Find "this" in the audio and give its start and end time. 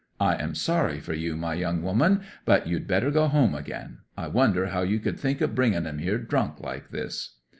6.89-7.35